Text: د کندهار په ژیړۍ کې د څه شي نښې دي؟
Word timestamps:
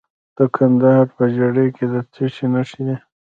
د 0.37 0.39
کندهار 0.55 1.05
په 1.15 1.23
ژیړۍ 1.33 1.67
کې 1.77 1.85
د 1.93 1.95
څه 2.13 2.25
شي 2.35 2.47
نښې 2.53 2.81
دي؟ 2.87 2.97